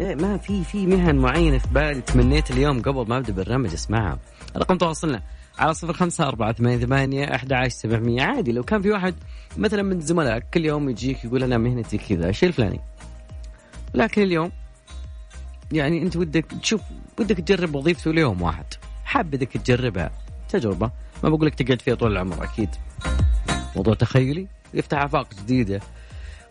إيه 0.00 0.14
ما 0.14 0.38
في 0.38 0.64
في 0.64 0.86
مهن 0.86 1.16
معينة 1.16 1.58
في 1.58 1.68
بالي 1.68 2.00
تمنيت 2.00 2.50
اليوم 2.50 2.82
قبل 2.82 3.08
ما 3.08 3.16
أبدأ 3.18 3.32
برنامج 3.32 3.72
أسمعها. 3.72 4.18
رقم 4.56 4.78
تواصلنا 4.78 5.22
على 5.58 5.74
صفر 5.74 5.92
خمسة 5.92 6.28
أربعة 6.28 6.52
ثمانية 6.52 6.86
ثمانية 6.86 7.34
أحد 7.34 7.52
عشر 7.52 7.68
سبعمية. 7.68 8.22
عادي 8.22 8.52
لو 8.52 8.62
كان 8.62 8.82
في 8.82 8.90
واحد 8.90 9.14
مثلا 9.56 9.82
من 9.82 10.00
زملائك 10.00 10.44
كل 10.54 10.64
يوم 10.64 10.88
يجيك 10.90 11.24
يقول 11.24 11.42
أنا 11.42 11.58
مهنتي 11.58 11.98
كذا 11.98 12.28
الشيء 12.28 12.48
الفلاني. 12.48 12.80
لكن 13.94 14.22
اليوم 14.22 14.52
يعني 15.72 16.02
أنت 16.02 16.16
ودك 16.16 16.46
تشوف 16.62 16.80
ودك 17.20 17.36
تجرب 17.36 17.74
وظيفته 17.74 18.12
ليوم 18.12 18.42
واحد. 18.42 18.64
حاب 19.04 19.30
بدك 19.30 19.48
تجربها. 19.48 20.10
تجربة. 20.48 20.90
ما 21.22 21.28
بقول 21.28 21.46
لك 21.46 21.54
تقعد 21.54 21.82
فيها 21.82 21.94
طول 21.94 22.12
العمر 22.12 22.44
أكيد. 22.44 22.68
موضوع 23.76 23.94
تخيلي 23.94 24.46
يفتح 24.74 25.02
آفاق 25.02 25.34
جديدة. 25.34 25.80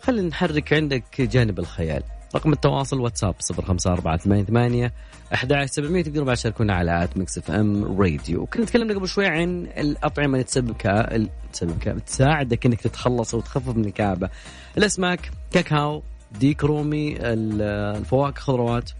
خلينا 0.01 0.27
نحرك 0.27 0.73
عندك 0.73 1.21
جانب 1.21 1.59
الخيال. 1.59 2.03
رقم 2.35 2.53
التواصل 2.53 2.99
واتساب 2.99 3.35
صفر 3.39 3.65
خمسة 3.65 3.91
أربعة 3.93 4.17
ثمانية 4.17 4.43
ثمانية 4.43 4.93
أحد 5.33 5.65
سبعمية 5.65 6.03
تقدروا 6.03 6.25
بعد 6.25 6.35
تشاركونا 6.35 6.73
على 6.73 7.03
at 7.03 7.17
Mix 7.17 7.37
FM 7.37 8.01
Radio. 8.01 8.41
وكنا 8.41 8.65
تكلمنا 8.65 8.93
قبل 8.93 9.07
شوي 9.07 9.27
عن 9.27 9.67
الأطعمة 9.77 10.33
اللي 10.33 10.43
تسبب 10.43 10.75
كا... 10.77 11.27
تسبب. 11.53 11.99
تساعدك 12.05 12.65
إنك 12.65 12.81
تتخلص 12.81 13.33
وتخفف 13.33 13.75
من 13.75 13.85
الكآبة. 13.85 14.29
الأسماك 14.77 15.31
كاكاو 15.51 16.03
ديك 16.39 16.63
رومي 16.63 17.15
الفواكه 17.19 18.41
خضروات. 18.41 18.91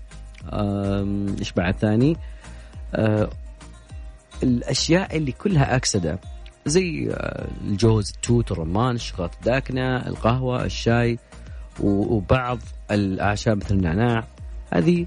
إيش 1.40 1.52
بعد 1.52 1.78
ثاني؟ 1.78 2.18
أه 2.96 3.30
الأشياء 4.44 5.18
اللي 5.18 5.32
كلها 5.32 5.76
أكسدة. 5.76 6.20
زي 6.68 7.10
آه، 7.12 7.48
الجوز 7.62 8.12
التوت 8.16 8.52
الرمان 8.52 8.96
الشوكولاتة 8.96 9.38
الداكنة 9.40 10.08
القهوة 10.08 10.66
الشاي 10.66 11.20
وبعض 11.80 12.60
الأعشاب 12.92 13.58
مثل 13.58 13.76
النعناع. 13.76 14.24
هذه 14.74 15.06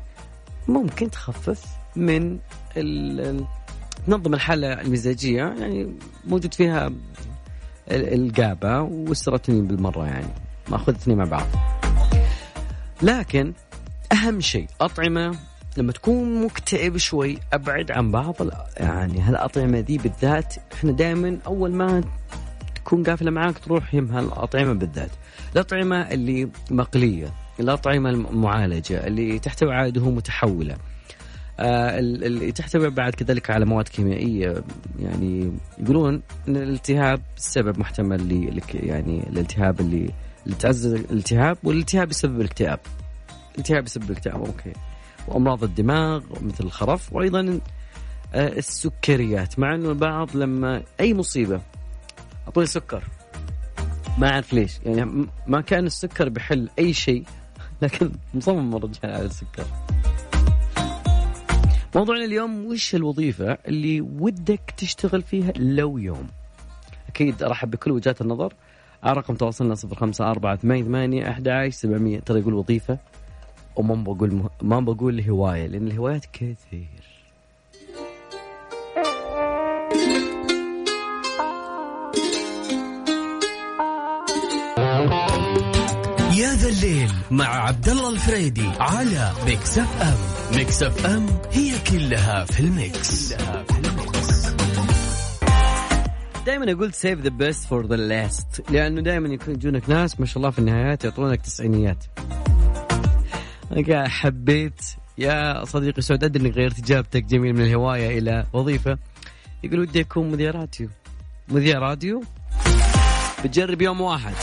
ممكن 0.68 1.10
تخفف 1.10 1.64
من 1.96 2.38
تنظم 4.06 4.34
الحالة 4.34 4.80
المزاجية 4.80 5.42
يعني 5.42 5.94
موجود 6.24 6.54
فيها 6.54 6.90
الجابا 7.90 8.78
والسيروتونين 8.78 9.66
بالمرة 9.66 10.06
يعني. 10.06 10.28
ماخذ 10.68 10.94
اثنين 10.94 11.18
مع 11.18 11.24
بعض. 11.24 11.46
لكن 13.02 13.52
أهم 14.12 14.40
شيء 14.40 14.66
أطعمة 14.80 15.38
لما 15.78 15.92
تكون 15.92 16.44
مكتئب 16.44 16.96
شوي 16.96 17.38
أبعد 17.52 17.90
عن 17.90 18.10
بعض 18.10 18.34
يعني 18.76 19.20
هالأطعمة 19.20 19.80
دي 19.80 19.98
بالذات 19.98 20.54
إحنا 20.72 20.92
دائما 20.92 21.38
أول 21.46 21.72
ما 21.72 22.02
تكون 22.74 23.02
قافلة 23.04 23.30
معاك 23.30 23.58
تروح 23.58 23.94
يم 23.94 24.12
هالأطعمة 24.12 24.72
بالذات. 24.72 25.10
الأطعمة 25.52 25.96
اللي 25.96 26.48
مقلية 26.70 27.32
الأطعمة 27.60 28.10
المعالجة 28.10 29.06
اللي 29.06 29.38
تحتوي 29.38 29.74
على 29.74 29.90
دهون 29.90 30.14
متحولة. 30.14 30.76
آه 31.60 31.98
اللي 31.98 32.52
تحتوي 32.52 32.90
بعد 32.90 33.14
كذلك 33.14 33.50
على 33.50 33.64
مواد 33.64 33.88
كيميائية. 33.88 34.64
يعني 34.98 35.52
يقولون 35.78 36.22
أن 36.48 36.56
الالتهاب 36.56 37.20
سبب 37.36 37.78
محتمل 37.78 38.56
لك 38.56 38.74
يعني 38.74 39.28
الالتهاب 39.28 39.80
اللي 39.80 40.10
اللي 40.46 40.56
تعزز 40.56 40.92
الالتهاب 40.94 41.58
والالتهاب 41.64 42.10
يسبب 42.10 42.40
الاكتئاب. 42.40 42.80
الالتهاب 43.54 43.84
يسبب 43.86 44.10
الاكتئاب 44.10 44.44
أوكي. 44.44 44.72
وأمراض 45.28 45.64
الدماغ 45.64 46.22
مثل 46.40 46.64
الخرف 46.64 47.12
وأيضا 47.12 47.60
آه، 48.34 48.48
السكريات. 48.48 49.58
مع 49.58 49.74
إنه 49.74 49.88
البعض 49.88 50.36
لما 50.36 50.82
أي 51.00 51.14
مصيبة 51.14 51.60
أعطوني 52.46 52.66
سكر. 52.66 53.04
ما 54.18 54.30
أعرف 54.30 54.52
ليش. 54.52 54.78
يعني 54.86 55.26
ما 55.46 55.60
كان 55.60 55.86
السكر 55.86 56.28
بحل 56.28 56.68
أي 56.78 56.92
شيء 56.92 57.24
لكن 57.82 58.10
مصمم 58.34 58.76
الرجال 58.76 59.12
على 59.12 59.24
السكر. 59.24 59.64
موضوعنا 61.94 62.24
اليوم 62.24 62.66
وش 62.66 62.94
الوظيفة 62.94 63.58
اللي 63.68 64.00
ودك 64.00 64.74
تشتغل 64.76 65.22
فيها 65.22 65.52
لو 65.56 65.98
يوم؟ 65.98 66.26
أكيد 67.08 67.42
أرحب 67.42 67.70
بكل 67.70 67.90
وجهات 67.90 68.20
النظر. 68.20 68.54
رقم 69.04 69.34
تواصلنا 69.34 69.74
صفر 69.74 69.94
خمسة 69.94 70.30
أربعة 70.30 70.56
ثمانية 70.56 70.84
ثمانية 70.84 71.30
أحد 71.30 71.48
عشر 71.48 71.70
سبعمية. 71.70 72.20
ترى 72.20 72.40
يقول 72.40 72.54
وظيفة. 72.54 72.98
وما 73.78 73.94
بقول 73.94 74.34
مه... 74.34 74.50
ما 74.62 74.80
بقول 74.80 75.20
هواية 75.20 75.66
لأن 75.66 75.86
الهوايات 75.86 76.24
كثير. 76.32 76.88
يا 86.36 86.54
ذا 86.54 86.68
الليل 86.68 87.10
مع 87.30 87.46
عبد 87.46 87.88
الله 87.88 88.10
الفريدي 88.10 88.68
على 88.80 89.32
Mix 89.46 89.78
FM 89.78 90.18
Mix 90.56 90.82
FM 90.82 91.26
هي 91.52 91.72
كلها 91.90 92.44
في 92.44 92.60
ال 92.60 92.75
mix, 92.75 93.34
كلها 93.34 93.64
في 93.64 93.78
ال 93.78 93.92
mix. 93.92 94.48
دائما 96.46 96.72
أقول 96.72 96.92
save 96.92 97.20
the 97.20 97.28
best 97.28 97.64
for 97.64 97.86
the 97.86 97.96
last 97.96 98.70
لأنه 98.70 99.00
دائما 99.00 99.28
يكون 99.28 99.54
يجونك 99.54 99.90
ناس 99.90 100.20
ما 100.20 100.26
شاء 100.26 100.36
الله 100.36 100.50
في 100.50 100.58
النهايات 100.58 101.04
يعطونك 101.04 101.40
تسعينيات. 101.40 102.04
حبيت 104.08 104.80
يا 105.18 105.64
صديقي 105.64 106.02
سعود 106.02 106.24
أدري 106.24 106.46
إنك 106.46 106.56
غيرت 106.56 106.78
إجابتك 106.78 107.24
جميل 107.24 107.54
من 107.54 107.60
الهواية 107.60 108.18
إلى 108.18 108.46
وظيفة. 108.52 108.98
يقول 109.64 109.80
ودي 109.80 110.00
أكون 110.00 110.30
مذيع 110.30 110.50
راديو. 110.50 110.88
مذيع 111.48 111.78
راديو؟ 111.78 112.22
بتجرب 113.44 113.82
يوم 113.82 114.00
واحد. 114.00 114.34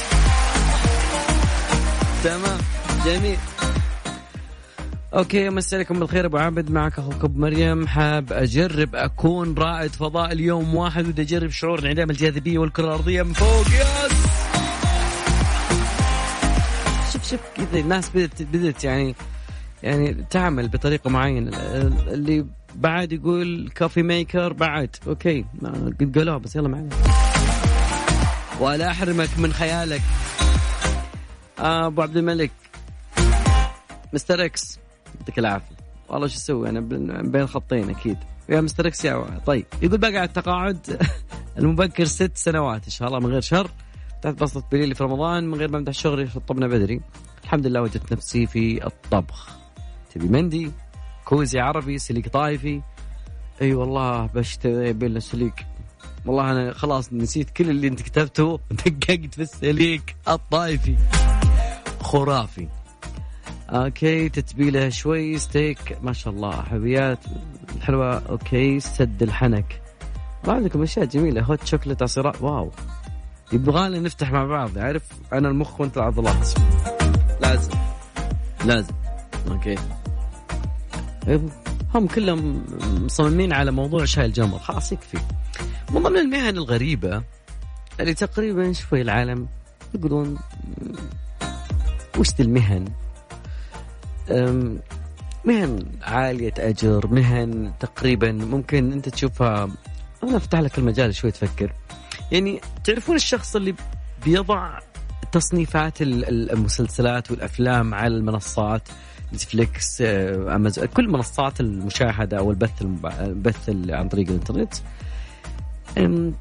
تمام. 2.23 2.59
جميل. 3.05 3.37
okay 5.13 5.49
مساء 5.49 5.77
عليكم 5.77 5.99
بالخير 5.99 6.25
أبو 6.25 6.37
عابد 6.37 6.71
معك 6.71 6.99
أخوك 6.99 7.23
أبو 7.23 7.39
مريم. 7.39 7.87
حاب 7.87 8.33
أجرب 8.33 8.95
أكون 8.95 9.55
رائد 9.57 9.91
فضاء 9.91 10.31
اليوم 10.31 10.75
واحد 10.75 11.07
ودي 11.07 11.21
أجرب 11.21 11.49
شعور 11.49 11.79
انعدام 11.79 12.09
الجاذبية 12.09 12.57
والكرة 12.57 12.85
الأرضية 12.85 13.23
من 13.23 13.33
فوق. 13.33 13.67
yes! 13.67 14.24
شوف 17.29 17.39
كذا 17.55 17.79
الناس 17.79 18.09
بدت 18.09 18.41
بدت 18.41 18.83
يعني 18.83 19.15
يعني 19.83 20.25
تعمل 20.29 20.67
بطريقة 20.67 21.09
معينة. 21.09 21.57
اللي 22.07 22.45
بعد 22.75 23.11
يقول 23.11 23.71
coffee 23.77 24.03
maker 24.03 24.53
بعد. 24.53 24.95
okay. 25.07 25.45
قد 25.99 26.17
قالوها 26.17 26.37
بس 26.37 26.55
يلا 26.55 26.67
معنا. 26.67 26.89
ولا 28.59 28.91
أحرمك 28.91 29.29
من 29.39 29.53
خيالك. 29.53 30.01
أبو 31.59 32.01
عبد 32.01 32.17
الملك. 32.17 32.51
Mister 34.13 34.45
X. 34.45 34.79
يعطيك 35.19 35.39
العافية. 35.39 35.75
والله 36.09 36.27
شو 36.27 36.35
أسوي 36.35 36.69
أنا 36.69 36.79
بين 37.21 37.47
خطين 37.47 37.89
أكيد. 37.89 38.17
يا 38.49 38.61
Mister 38.61 38.87
X 38.87 39.05
يا 39.05 39.41
طيب. 39.45 39.65
يقول 39.81 39.97
بقى 39.97 40.09
على 40.11 40.23
التقاعد. 40.23 41.01
المبكر 41.57 42.05
ست 42.05 42.31
سنوات 42.37 42.83
إن 42.83 42.89
شاء 42.91 43.07
الله 43.07 43.19
من 43.19 43.25
غير 43.25 43.41
شر. 43.41 43.71
تحت 44.21 44.33
بسطة 44.43 44.63
بليلة 44.71 44.95
في 44.95 45.03
رمضان 45.03 45.47
من 45.47 45.57
غير 45.57 45.71
ما 45.71 45.77
أبدأ 45.77 45.91
شغلي 45.91 46.27
شطبنا 46.27 46.67
بدري. 46.67 47.01
الحمد 47.43 47.67
لله 47.67 47.81
وجدت 47.81 48.13
نفسي 48.13 48.45
في 48.45 48.85
الطبخ. 48.85 49.57
تبي 50.13 50.27
مندي؟ 50.27 50.71
كوزي 51.25 51.59
عربي 51.59 51.97
سليك 51.97 52.27
طايفي. 52.27 52.73
أي 52.75 52.81
أيوة 53.61 53.81
والله 53.81 54.25
بشتري 54.25 54.93
بين 54.93 55.19
سليك 55.19 55.65
والله 56.25 56.51
أنا 56.51 56.73
خلاص 56.73 57.13
نسيت 57.13 57.49
كل 57.49 57.69
اللي 57.69 57.87
أنت 57.87 58.01
كتبته. 58.01 58.59
دققت 58.85 59.33
في 59.33 59.41
السليك 59.41 60.15
الطايفي. 60.27 60.95
خرافي. 62.01 62.67
okay 63.69 64.29
تتبيلة 64.29 64.89
شوي 64.89 65.37
ستيك. 65.37 65.97
ما 66.03 66.13
شاء 66.13 66.33
الله 66.33 66.61
حلويات. 66.61 67.19
حلوة. 67.81 68.29
okay 68.29 68.79
سد 68.79 69.23
الحنك. 69.23 69.81
ما 70.47 70.53
عندكم 70.53 70.81
اشياء 70.81 71.05
جميلة. 71.05 71.41
hot 71.41 71.65
chocolate 71.65 72.03
عصيرات 72.03 72.41
wow. 72.41 72.71
يبغالنا 73.51 73.99
نفتح 73.99 74.31
مع 74.31 74.45
بعض 74.45 74.77
عارف؟ 74.77 75.03
أنا 75.33 75.49
المخ 75.49 75.81
وأنت 75.81 75.97
العضلات. 75.97 76.49
لازم. 77.41 77.71
لازم. 78.65 78.93
okay. 79.51 79.75
هم 81.95 82.07
كلهم 82.07 82.65
مصممين 83.05 83.53
على 83.53 83.71
موضوع 83.71 84.05
شاي 84.05 84.25
الجمر. 84.25 84.59
خلاص 84.59 84.91
يكفي. 84.91 85.17
من 85.91 86.03
ضمن 86.03 86.17
المهن 86.17 86.57
الغريبة 86.57 87.23
اللي 87.99 88.13
تقريبا 88.13 88.73
شوي 88.73 89.01
العالم 89.01 89.47
يقولون 89.95 90.37
وش 92.17 92.29
المهن؟ 92.39 92.85
مهن 95.45 95.85
عالية 96.01 96.53
أجر 96.57 97.07
مهن 97.07 97.71
تقريبا 97.79 98.31
ممكن 98.31 98.91
أنت 98.91 99.09
تشوفها. 99.09 99.69
أنا 100.23 100.37
أفتح 100.37 100.59
لك 100.59 100.77
المجال 100.77 101.15
شوي 101.15 101.31
تفكر. 101.31 101.73
يعني 102.31 102.61
تعرفون 102.83 103.15
الشخص 103.15 103.55
اللي 103.55 103.75
بيضع 104.25 104.79
تصنيفات 105.31 106.01
المسلسلات 106.01 107.31
والأفلام 107.31 107.93
على 107.93 108.17
المنصات 108.17 108.89
نتفليكس 109.33 110.01
أمازون 110.01 110.85
كل 110.85 111.09
منصات 111.09 111.59
المشاهدة 111.59 112.37
أو 112.37 112.51
البث 112.51 112.81
البث 113.05 113.69
عن 113.89 114.09
طريق 114.09 114.27
الإنترنت. 114.27 114.73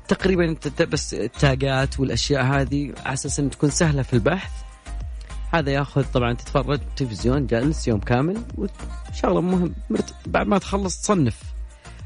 تقريبا 0.09 0.57
بس 0.81 1.15
التاجات 1.15 2.01
والأشياء 2.01 2.45
هذه 2.45 2.93
على 3.05 3.15
أساس 3.15 3.41
إن 3.41 3.51
تكون 3.51 3.71
سهلة 3.71 4.03
في 4.03 4.13
البحث. 4.13 4.51
هذا 5.53 5.71
ياخذ 5.71 6.05
طبعا 6.13 6.33
تتفرج 6.33 6.81
تلفزيون 6.97 7.47
جالس 7.47 7.89
يوم 7.89 8.01
كامل 8.01 8.43
وشغلة 8.59 9.41
مهم 9.41 9.75
بعد 10.27 10.47
ما 10.47 10.59
تخلص 10.59 11.01
تصنف. 11.01 11.54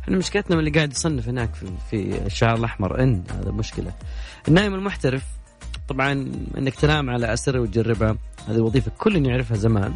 إحنا 0.09 0.19
مشكلتنا 0.19 0.57
من 0.57 0.67
اللي 0.67 0.71
قاعد 0.71 0.93
يصنف 0.93 1.29
هناك 1.29 1.55
في, 1.55 1.67
في 1.91 2.27
الشعر 2.27 2.55
الأحمر 2.55 3.03
إن 3.03 3.25
هذا 3.31 3.50
مشكلة. 3.50 3.93
النايم 4.49 4.75
المحترف 4.75 5.25
طبعا 5.88 6.12
إنك 6.59 6.75
تنام 6.75 7.11
على 7.11 7.33
أسره 7.33 7.61
وتجربها 7.61 8.17
هذه 8.49 8.61
وظيفة 8.61 8.91
كل 8.99 9.27
يعرفها 9.27 9.57
زمان. 9.57 9.95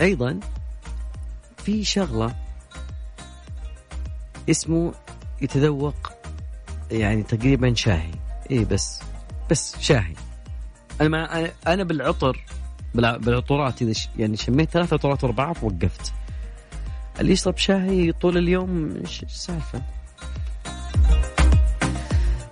أيضا 0.00 0.40
في 1.56 1.84
شغلة 1.84 2.34
اسمه 4.50 4.94
يتذوق 5.42 6.12
يعني 6.90 7.22
تقريبا 7.22 7.74
شاهي. 7.74 8.12
إي 8.50 8.64
بس 8.64 9.02
بس 9.50 9.76
شاهي. 9.80 10.14
أنا 11.00 11.08
ما 11.08 11.50
أنا 11.66 11.84
بالعطر 11.84 12.44
بالعطورات 12.94 13.82
إذا 13.82 13.92
يعني 14.18 14.36
شميت 14.36 14.70
ثلاث 14.70 14.92
عطورات 14.92 15.24
ورا 15.24 15.32
بعض 15.32 15.56
وقفت. 15.62 16.12
اللي 17.20 17.32
يشرب 17.32 17.56
شاي 17.56 18.12
طول 18.12 18.38
اليوم 18.38 18.96
إيش 19.00 19.22
السالفة؟ 19.22 19.82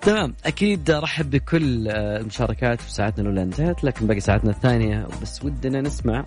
تمام 0.00 0.34
أكيد 0.44 0.90
أرحب 0.90 1.30
بكل 1.30 1.88
المشاركات 1.88 2.80
في 2.80 2.90
ساعتنا 2.90 3.22
الأولى 3.22 3.42
انتهت 3.42 3.84
لكن 3.84 4.06
باقي 4.06 4.20
ساعتنا 4.20 4.50
الثانية 4.50 5.06
بس 5.22 5.44
ودنا 5.44 5.80
نسمع 5.80 6.24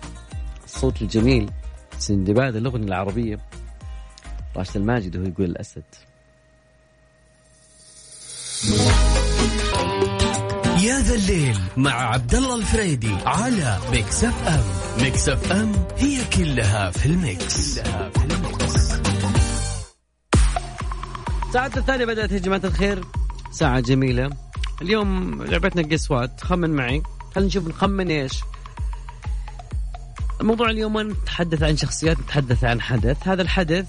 الصوت 0.64 1.02
الجميل 1.02 1.50
سندباد 1.98 2.56
الأغنية 2.56 2.86
العربية 2.86 3.38
راشد 4.56 4.76
الماجد 4.76 5.16
وهو 5.16 5.26
يقول 5.26 5.46
الأسد 5.46 5.82
يا 11.02 11.06
ذا 11.06 11.14
الليل 11.14 11.58
مع 11.76 11.92
عبد 11.92 12.34
الله 12.34 12.56
الفريدي 12.56 13.14
على 13.26 13.78
ميكس 13.92 14.24
اف 14.24 14.48
ام 14.48 14.62
ميكس 15.02 15.28
اف 15.28 15.52
ام 15.52 15.72
هي 15.96 16.24
كلها 16.24 16.90
في 16.90 17.06
الميكس, 17.06 17.78
كلها 17.78 18.10
في 18.10 18.24
الميكس. 18.24 18.92
ساعتنا 21.52 21.80
الثانية 21.80 22.04
بدأت 22.04 22.32
يا 22.32 22.38
جماعة 22.38 22.60
الخير. 22.64 23.04
ساعة 23.52 23.80
جميلة. 23.80 24.30
اليوم 24.82 25.42
لعبتنا 25.42 25.82
guess 25.82 26.14
what 26.14 26.40
خمن 26.40 26.70
معي. 26.70 27.02
خلينا 27.34 27.48
نشوف 27.48 27.68
نخمن 27.68 28.10
إيش. 28.10 28.40
الموضوع 30.40 30.70
اليوم 30.70 31.00
نتحدث 31.00 31.62
عن 31.62 31.76
شخصيات 31.76 32.20
نتحدث 32.20 32.64
عن 32.64 32.80
حدث. 32.80 33.28
هذا 33.28 33.42
الحدث 33.42 33.86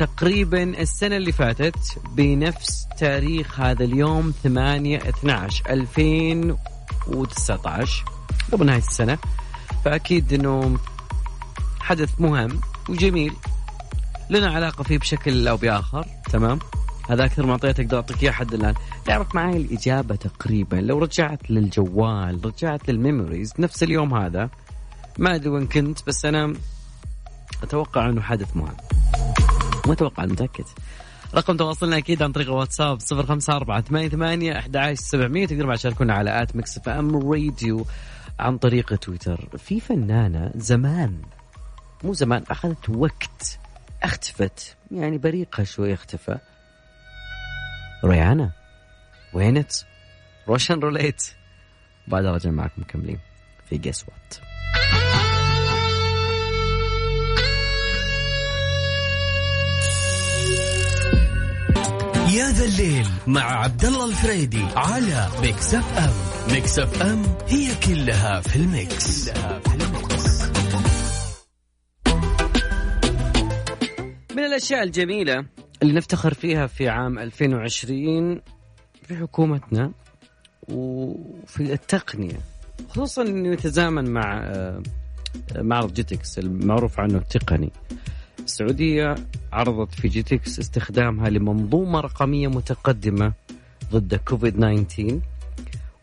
تقريبا 0.00 0.62
السنة 0.62 1.16
اللي 1.16 1.32
فاتت 1.32 1.98
بنفس 2.16 2.86
تاريخ 2.98 3.60
هذا 3.60 3.84
اليوم 3.84 4.32
8 4.42 4.98
12 4.98 5.64
2019 5.70 8.04
قبل 8.52 8.66
نهاية 8.66 8.78
السنة. 8.78 9.18
فأكيد 9.84 10.32
أنه 10.32 10.78
حدث 11.80 12.20
مهم 12.20 12.60
وجميل. 12.88 13.32
لنا 14.30 14.50
علاقة 14.50 14.84
فيه 14.84 14.98
بشكل 14.98 15.48
أو 15.48 15.56
بآخر 15.56 16.06
تمام؟ 16.32 16.58
هذا 17.10 17.24
أكثر 17.24 17.46
ما 17.46 17.52
أعطيتك 17.52 17.84
أقدر 17.84 17.96
أعطيك 17.96 18.22
إياه 18.22 18.32
حد 18.32 18.54
الآن. 18.54 18.74
تعرف 19.04 19.34
معي 19.34 19.56
الإجابة 19.56 20.14
تقريبا. 20.14 20.76
لو 20.76 20.98
رجعت 20.98 21.50
للجوال 21.50 22.44
رجعت 22.44 22.90
لل 22.90 23.02
memories 23.02 23.52
نفس 23.58 23.82
اليوم 23.82 24.14
هذا 24.14 24.50
ما 25.18 25.34
أدري 25.34 25.48
وين 25.48 25.66
كنت 25.66 26.06
بس 26.06 26.24
أنا 26.24 26.54
أتوقع 27.62 28.08
أنه 28.08 28.20
حدث 28.20 28.56
مهم. 28.56 28.76
ما 29.86 29.92
أتوقع 29.92 30.24
متأكد. 30.24 30.64
رقم 31.34 31.56
تواصلنا 31.56 31.98
أكيد 31.98 32.22
عن 32.22 32.32
طريق 32.32 32.48
الواتساب 32.48 32.98
054 33.12 34.08
88 34.08 34.56
11700 34.56 35.46
تقدروا 35.46 35.68
بعد 35.68 35.78
تشاركونا 35.78 36.14
على 36.14 36.42
at 36.42 36.56
ميكس 36.56 36.78
إف 36.78 36.88
إم 36.88 37.30
راديو 37.32 37.86
عن 38.38 38.58
طريق 38.58 38.94
تويتر. 38.94 39.48
في 39.58 39.80
فنانة 39.80 40.50
زمان 40.54 41.22
مو 42.04 42.12
زمان 42.12 42.44
أخذت 42.50 42.88
وقت 42.88 43.58
اختفت 44.02 44.76
يعني 44.90 45.18
بريقها 45.18 45.64
شوي 45.64 45.94
اختفى. 45.94 46.38
Rihanna 48.04 48.50
went 49.32 49.72
Russian 50.48 50.78
Roulette. 50.78 51.22
بعد 52.08 52.24
رجع 52.24 52.50
معكم 52.50 52.82
مكملين. 52.82 53.18
في 53.68 53.78
guess 53.78 54.04
what 54.08 54.41
يا 54.41 54.49
ذا 62.60 62.66
الليل 62.66 63.06
مع 63.26 63.42
عبد 63.42 63.84
الله 63.84 64.08
الفريدي 64.08 64.64
على 64.76 65.28
ميكس 65.42 65.74
اف 65.74 65.98
ام 65.98 66.12
ميكس 66.54 66.78
اف 66.78 67.02
ام 67.02 67.22
هي 67.48 67.68
كلها 67.86 68.40
في 68.40 68.56
الميكس, 68.56 69.30
كلها 69.30 69.58
في 69.60 69.74
الميكس. 69.74 70.42
من 74.36 74.44
الأشياء 74.44 74.82
الجميلة 74.82 75.46
اللي 75.82 75.92
نفتخر 75.92 76.34
فيها 76.34 76.66
في 76.66 76.88
عام 76.88 77.18
2020 77.18 78.40
في 79.02 79.16
حكومتنا 79.16 79.92
وفي 80.68 81.72
التقنية 81.72 82.40
خصوصا 82.88 83.22
إنه 83.22 83.52
يتزامن 83.52 84.10
مع 84.10 84.40
آه، 84.44 84.82
معرض 85.56 85.94
جيتكس 85.94 86.38
المعروف 86.38 87.00
عنه 87.00 87.18
التقني 87.18 87.72
السعودية 88.44 89.14
عرضت 89.52 89.94
في 89.94 90.08
جيتكس 90.08 90.58
استخدامها 90.58 91.30
لمنظومة 91.30 92.00
رقمية 92.00 92.48
متقدمة 92.48 93.32
ضد 93.92 94.14
كوفيد 94.14 94.84
19 94.86 95.20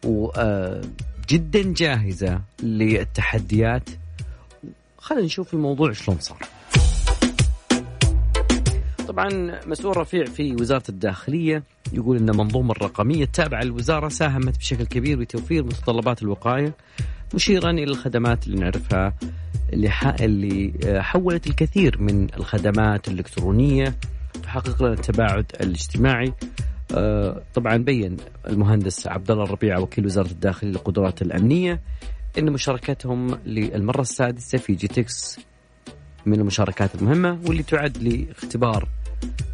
وجدا 0.05 1.73
جاهزة 1.73 2.41
للتحديات. 2.63 3.89
خلينا 4.97 5.25
نشوف 5.25 5.53
الموضوع 5.53 5.91
شلون 5.91 6.19
صار. 6.19 6.37
طبعا 9.07 9.59
مسؤول 9.67 9.97
رفيع 9.97 10.25
في 10.25 10.55
وزارة 10.55 10.83
الداخلية 10.89 11.63
يقول 11.93 12.17
أن 12.17 12.29
المنظومة 12.29 12.71
الرقمية 12.71 13.23
التابعة 13.23 13.61
للوزارة 13.63 14.09
ساهمت 14.09 14.57
بشكل 14.57 14.85
كبير 14.85 15.19
بتوفير 15.19 15.63
متطلبات 15.63 16.21
الوقاية 16.23 16.73
مشيرا 17.33 17.71
إلى 17.71 17.83
الخدمات 17.83 18.47
اللي 18.47 18.59
نعرفها 18.59 19.13
اللي 19.73 19.91
اللي 20.21 20.73
آه، 20.85 21.01
حولت 21.01 21.47
الكثير 21.47 22.01
من 22.01 22.27
الخدمات 22.33 23.07
الإلكترونية 23.07 23.95
تحقق 24.43 24.83
لنا 24.83 24.93
التباعد 24.93 25.45
الاجتماعي. 25.61 26.33
آه، 26.95 27.41
طبعا 27.53 27.77
بين 27.77 28.17
المهندس 28.47 29.07
عبد 29.07 29.31
الله 29.31 29.43
الربيع 29.43 29.77
وكيل 29.77 30.05
وزارة 30.05 30.31
الداخلية 30.31 30.71
للقدرات 30.71 31.21
الأمنية 31.21 31.81
إن 32.37 32.51
مشاركتهم 32.51 33.39
للمرة 33.45 34.01
السادسة 34.01 34.57
في 34.57 34.73
جيتكس 34.73 35.39
من 36.25 36.39
المشاركات 36.39 36.95
المهمة 36.95 37.39
واللي 37.45 37.63
تعد 37.63 37.97
لاختبار 37.97 38.87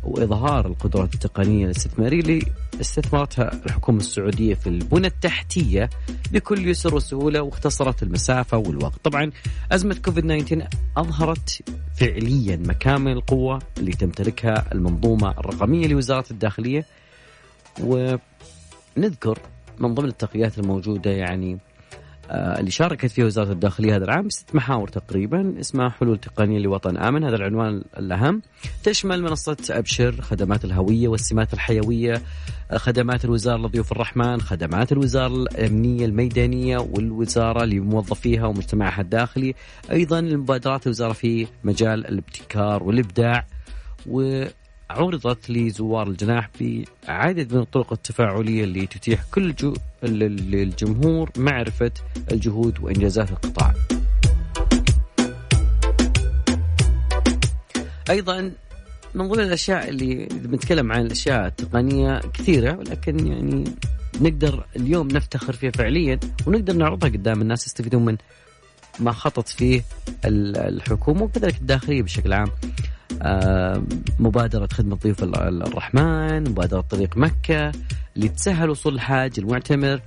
وإظهار 0.04 0.67
القدرات 0.67 1.13
التقنية 1.13 1.65
الاستثمارية 1.65 2.19
اللي 2.19 2.41
استثمرتها 2.82 3.65
الحكومة 3.65 3.97
السعودية 3.97 4.54
في 4.54 4.67
البنى 4.67 5.08
التحتية 5.08 5.89
بكل 6.32 6.67
يسر 6.67 6.95
وسهولة 6.95 7.41
واختصرت 7.41 8.04
المسافة 8.04 8.58
والوقت. 8.58 8.99
طبعا 9.04 9.32
أزمة 9.71 9.95
كوفيد 10.06 10.23
19 10.45 10.67
أظهرت 10.97 11.63
فعليا 11.95 12.56
مكامن 12.56 13.12
القوة 13.12 13.60
اللي 13.78 13.91
تمتلكها 13.91 14.65
المنظومة 14.71 15.32
الرقمية 15.32 15.88
لوزارة 15.88 16.26
الداخلية 16.32 16.86
ونذكر 17.80 19.39
من 19.80 19.93
ضمن 19.93 20.10
التقنيات 20.10 20.60
الموجودة 20.60 21.12
يعني 21.12 21.58
اللي 22.32 22.72
شاركت 22.72 23.06
فيها 23.06 23.26
وزارة 23.26 23.52
الداخلية 23.52 23.96
هذا 23.96 24.04
العام 24.04 24.30
ست 24.30 24.56
محاور 24.56 24.88
تقريبا 24.88 25.60
اسمها 25.60 25.90
حلول 25.90 26.18
تقنية 26.18 26.60
لوطن 26.60 26.98
آمن 26.98 27.24
هذا 27.24 27.36
العنوان 27.36 27.84
الأهم. 27.98 28.42
تشمل 28.84 29.22
منصة 29.22 29.58
أبشر 29.70 30.22
خدمات 30.22 30.66
الهوية 30.66 31.08
والسمات 31.08 31.54
الحيوية 31.54 32.22
آه، 32.72 32.78
خدمات 32.78 33.26
الوزارة 33.26 33.58
لضيوف 33.58 33.92
الرحمن 33.92 34.42
خدمات 34.42 34.92
الوزارة 34.92 35.34
الأمنية 35.34 36.06
الميدانية 36.06 36.78
والوزارة 36.78 37.66
لموظفيها 37.66 38.46
ومجتمعها 38.46 39.02
الداخلي. 39.02 39.56
أيضا 39.92 40.20
المبادرات 40.20 40.86
الوزارة 40.86 41.14
في 41.14 41.48
مجال 41.64 42.08
الابتكار 42.08 42.84
والإبداع 42.84 43.46
و 44.08 44.46
عرضت 44.89 45.50
لزوار 45.50 46.08
الجناح 46.08 46.50
بعدد 47.08 47.54
من 47.54 47.60
الطرق 47.62 47.93
التفاعلية 47.93 48.63
اللي 48.63 48.88
تتيح 48.88 49.24
كل 49.32 49.56
جو 49.56 49.74
للجمهور 50.04 51.32
معرفة 51.38 51.91
الجهود 52.32 52.80
وإنجازات 52.80 53.30
القطاع. 53.30 53.74
أيضا 58.10 58.52
من 59.15 59.28
ضمن 59.28 59.39
الأشياء 59.43 59.89
اللي 59.89 60.26
بنتكلم 60.32 60.91
عن 60.91 61.02
الأشياء 61.02 61.48
التقنية 61.48 62.19
كثيرة 62.34 62.78
ولكن 62.78 63.28
يعني 63.28 63.63
نقدر 64.22 64.65
اليوم 64.76 65.08
نفتخر 65.08 65.54
فيها 65.54 65.72
فعليا 65.72 66.19
ونقدر 66.48 66.74
نعرضها 66.74 67.10
قدام 67.10 67.41
الناس 67.41 67.67
يستفيدون 67.67 68.06
من 68.06 68.17
ما 69.00 69.12
خطط 69.12 69.48
فيه 69.48 69.84
الحكومة 70.26 71.24
وكذلك 71.24 71.58
الداخلية 71.58 72.02
بشكل 72.02 72.34
عام. 72.34 72.48
مبادرة 74.19 74.67
خدمة 74.73 74.95
ضيوف 74.95 75.23
الرحمن 75.23 76.49
مبادرة 76.49 76.82
طريق 76.82 77.17
مكة 77.17 77.71
اللي 78.15 78.30
تسهل 78.30 78.69
وصول 78.69 78.93
الحاج 78.95 79.34
المعتمر. 79.38 80.02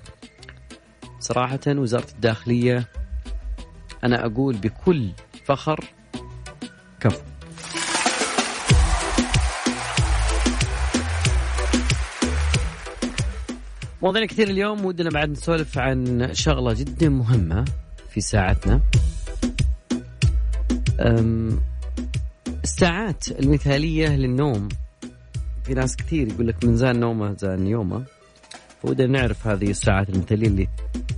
صراحة 1.20 1.60
وزارة 1.68 2.10
الداخلية 2.14 2.88
أنا 4.04 4.26
أقول 4.26 4.56
بكل 4.56 5.10
فخر 5.44 5.84
كفو. 7.00 7.20
مواضيع 14.02 14.24
كثير 14.24 14.48
اليوم 14.48 14.84
ودنا 14.84 15.10
بعد 15.10 15.30
نسولف 15.30 15.78
عن 15.78 16.28
شغلة 16.32 16.72
جدا 16.72 17.08
مهمة 17.08 17.64
في 18.10 18.20
ساعتنا. 18.20 18.80
الساعات 22.66 23.28
المثالية 23.40 24.08
للنوم. 24.08 24.68
في 25.64 25.74
ناس 25.74 25.96
كثير 25.96 26.28
يقول 26.28 26.48
لك 26.48 26.64
من 26.64 26.76
زان 26.76 27.00
نومه 27.00 27.36
زان 27.38 27.66
يومه. 27.66 28.04
فودنا 28.82 29.06
نعرف 29.06 29.46
هذه 29.46 29.70
الساعات 29.70 30.08
المثالية 30.08 30.46
اللي 30.46 30.68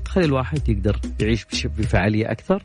تخلي 0.04 0.24
الواحد 0.24 0.68
يقدر 0.68 1.00
يعيش 1.20 1.66
بفعالية 1.66 2.30
أكثر. 2.30 2.62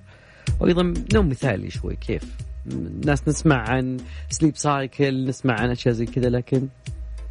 وأيضا 0.60 0.93
نوم 1.13 1.30
مثالي 1.30 1.69
شوي 1.69 1.96
كيف؟ 1.96 2.24
الناس 2.72 3.28
نسمع 3.28 3.69
عن 3.69 3.98
sleep 4.30 4.58
cycle 4.58 5.26
نسمع 5.26 5.54
عن 5.60 5.69
أشياء 5.69 5.93
زي 5.93 6.06
كذا 6.06 6.30
لكن 6.30 6.67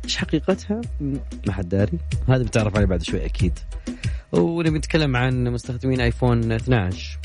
إيش 0.04 0.16
حقيقتها؟ 0.16 0.80
ما 1.46 1.52
حد 1.52 1.68
داري. 1.68 1.98
هذا 2.28 2.42
بتعرف 2.42 2.76
عليه 2.76 2.86
بعد 2.86 3.02
شوي 3.02 3.24
أكيد. 3.24 3.58
ونبي 4.32 4.78
نتكلم 4.78 5.16
عن 5.16 5.44
مستخدمين 5.44 6.00
ايفون 6.00 6.52
12 6.52 7.18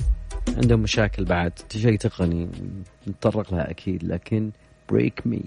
عندهم 0.56 0.80
مشاكل 0.80 1.24
بعد 1.24 1.52
شيء 1.72 1.96
تقني 1.98 2.48
نتطرق 3.08 3.54
لها 3.54 3.70
اكيد 3.70 4.04
لكن 4.04 4.50
بريك 4.88 5.26
مي 5.26 5.42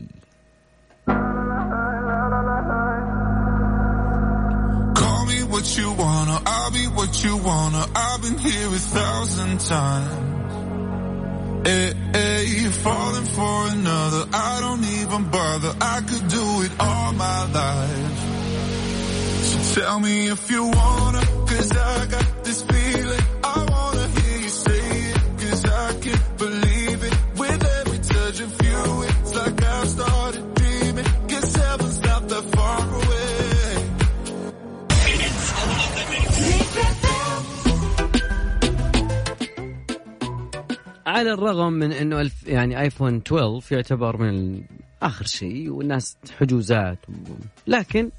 what 5.55 5.77
you 5.77 5.91
wanna, 5.93 6.41
I'll 6.45 6.71
be 6.71 6.85
what 6.99 7.23
you 7.23 7.37
wanna. 7.37 7.85
I've 7.95 8.21
been 8.21 8.37
here 8.37 8.67
a 8.67 8.81
thousand 8.97 9.59
times. 9.61 10.35
Hey, 11.67 11.93
hey, 12.13 12.69
falling 12.69 13.25
for 13.25 13.67
another. 13.69 14.25
I 14.33 14.59
don't 14.61 14.83
even 14.99 15.31
bother. 15.31 15.73
I 15.81 16.01
could 16.01 16.27
do 16.27 16.61
it 16.65 16.71
all 16.79 17.13
my 17.13 17.51
life. 17.51 18.19
So 19.47 19.81
tell 19.81 19.99
me 19.99 20.27
if 20.27 20.51
you 20.51 20.63
wanna, 20.65 21.21
cause 21.47 21.71
I 21.71 22.05
got 22.07 22.38
على 41.10 41.32
الرغم 41.32 41.72
من 41.72 41.92
إنه 41.92 42.20
الف 42.20 42.46
يعني 42.46 42.80
ايفون 42.80 43.16
12 43.16 43.74
يعتبر 43.74 44.16
من 44.16 44.62
آخر 45.02 45.26
شيء 45.26 45.70
والناس 45.70 46.16
حجوزات 46.38 46.98
لكن 47.66 48.10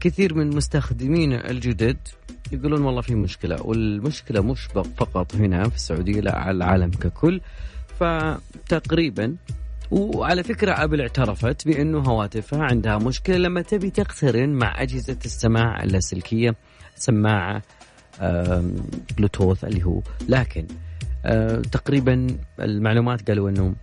كثير 0.00 0.34
من 0.34 0.56
مستخدمين 0.56 1.32
الجدد 1.32 1.96
يقولون 2.52 2.82
والله 2.82 3.00
في 3.00 3.14
مشكلة 3.14 3.62
والمشكلة 3.62 4.42
مش 4.42 4.68
فقط 4.96 5.34
هنا 5.34 5.68
في 5.68 5.76
السعودية 5.76 6.20
لا 6.20 6.38
على 6.38 6.56
العالم 6.56 6.90
ككل. 6.90 7.40
فتقريبا 8.00 9.36
وعلى 9.90 10.42
فكرة 10.42 10.72
أبل 10.72 11.00
اعترفت 11.00 11.66
بأنه 11.68 11.98
هواتفها 11.98 12.62
عندها 12.64 12.98
مشكلة 12.98 13.36
لما 13.36 13.62
تبي 13.62 13.90
تقترن 13.90 14.48
مع 14.48 14.82
أجهزة 14.82 15.18
السماع 15.24 15.82
اللاسلكية 15.82 16.54
سماعة 16.96 17.62
بلوتوث 19.16 19.64
اللي 19.64 19.84
هو. 19.84 20.00
لكن 20.28 20.66
تقريبا 21.72 22.26
المعلومات 22.60 23.28
قالوا 23.30 23.50
إنه 23.50 23.74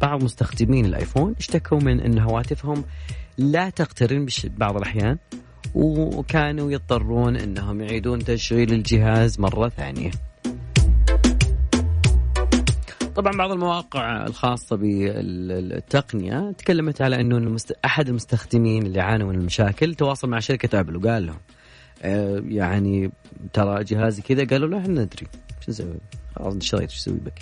بعض 0.00 0.22
مستخدمين 0.22 0.86
الآيفون 0.86 1.34
اشتكوا 1.38 1.80
من 1.80 2.00
إن 2.00 2.18
هواتفهم 2.18 2.84
لا 3.38 3.70
تقترن 3.70 4.26
بعض 4.44 4.76
الأحيان 4.76 5.18
وكانوا 5.74 6.70
يضطرون 6.70 7.36
إنهم 7.36 7.80
يعيدون 7.80 8.18
تشغيل 8.18 8.72
الجهاز 8.72 9.40
مرة 9.40 9.68
ثانية. 9.68 10.10
طبعا 13.16 13.32
بعض 13.36 13.52
المواقع 13.52 14.26
الخاصة 14.26 14.76
بالتقنية 14.76 16.52
تكلمت 16.58 17.02
على 17.02 17.20
إنه 17.20 17.56
أحد 17.84 18.08
المستخدمين 18.08 18.86
اللي 18.86 19.00
عانوا 19.00 19.28
من 19.28 19.34
المشاكل 19.34 19.94
تواصل 19.94 20.28
مع 20.28 20.38
شركة 20.38 20.80
آبل 20.80 20.96
وقال 20.96 21.26
لهم 21.26 21.38
آه، 22.02 22.42
يعني 22.48 23.10
ترى 23.52 23.84
جهازي 23.84 24.22
كذا 24.22 24.44
قالوا 24.44 24.68
له 24.68 24.78
إحنا 24.78 25.02
ندري 25.02 25.26
شو 25.66 25.72
نسوي؟ 25.72 25.94
خلاص 26.36 26.56
اشتريت 26.56 26.90
شو 26.90 26.96
أسوي 26.96 27.18
بك؟ 27.18 27.38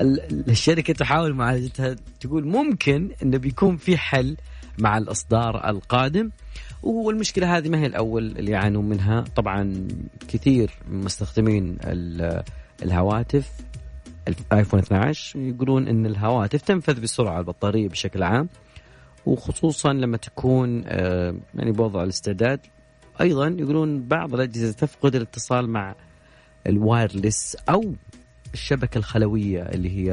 الشركة 0.48 0.92
تحاول 0.92 1.34
معالجتها 1.34 1.96
تقول 2.20 2.46
ممكن 2.46 3.10
إنه 3.22 3.38
بيكون 3.38 3.76
في 3.76 3.96
حل 3.96 4.36
مع 4.78 4.98
الأصدار 4.98 5.68
القادم 5.68 6.30
والمشكلة 6.82 7.56
هذه 7.56 7.68
ما 7.68 7.78
هي 7.78 7.86
الأول 7.86 8.26
اللي 8.38 8.50
يعانون 8.50 8.88
منها 8.88 9.24
طبعا 9.36 9.88
كثير 10.28 10.70
من 10.88 11.04
مستخدمين 11.04 11.78
الهواتف 12.82 13.50
الايفون 14.28 14.80
12 14.80 15.38
يقولون 15.38 15.88
إن 15.88 16.06
الهواتف 16.06 16.62
تنفذ 16.62 17.00
بسرعة 17.00 17.38
البطارية 17.38 17.88
بشكل 17.88 18.22
عام 18.22 18.48
وخصوصا 19.26 19.92
لما 19.92 20.16
تكون 20.16 20.82
آه، 20.86 21.34
يعني 21.54 21.72
بوضع 21.72 22.02
الاستعداد 22.02 22.60
أيضا 23.20 23.56
يقولون 23.58 24.08
بعض 24.08 24.34
الأجهزة 24.34 24.72
تفقد 24.72 25.14
الاتصال 25.14 25.70
مع 25.70 25.94
ال 26.66 26.76
wireless 26.76 27.56
أو 27.68 27.94
الشبكة 28.54 28.98
الخلوية 28.98 29.62
اللي 29.62 29.90
هي 29.90 30.12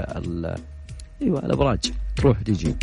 أيوه 1.22 1.40
الأبراج. 1.40 1.94
تروح 2.16 2.40
وتجي. 2.40 2.76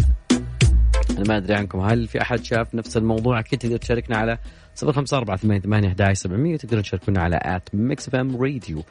أنا 1.11 1.25
ما 1.29 1.37
أدري 1.37 1.55
عنكم 1.55 1.81
هل 1.81 2.09
في 2.09 2.23
أحد 2.23 2.45
شاف 2.45 2.75
نفس 2.75 2.97
الموضوع؟ 2.97 3.39
أكيد 3.39 3.59
تقدر 3.59 3.77
تشاركنا 3.77 4.17
على 4.17 4.39
صفر 4.75 4.93
خمسة 4.93 5.17
أربعة 5.17 5.37
ثمانية 5.37 6.57
تقدرون 6.57 6.83
تشاركونا 6.83 7.21
على 7.23 7.41
at 7.43 7.69
ميكس 7.75 8.09
إف 8.09 8.15
إم 8.15 8.37
راديو 8.37 8.83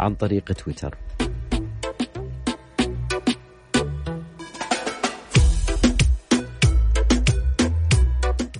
عن 0.00 0.14
طريق 0.14 0.52
تويتر. 0.52 0.94